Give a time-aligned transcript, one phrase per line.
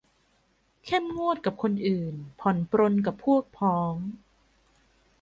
[0.85, 3.95] เข้มงวดกับคนอื่น ผ่อนปรนกับพวกพ้อง